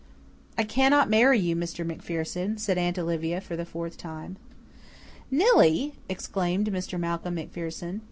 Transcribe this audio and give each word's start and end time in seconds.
"I 0.57 0.63
cannot 0.63 1.11
marry 1.11 1.37
you, 1.39 1.55
Mr. 1.55 1.85
MacPherson," 1.85 2.57
said 2.57 2.75
Aunt 2.79 2.97
Olivia 2.97 3.39
for 3.39 3.55
the 3.55 3.67
fourth 3.67 3.97
time. 3.97 4.37
"Nillie!" 5.29 5.93
exclaimed 6.09 6.71
Mr. 6.71 6.99
Malcolm 6.99 7.35
MacPherson. 7.35 7.99